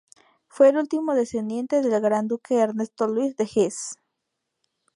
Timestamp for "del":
1.83-2.01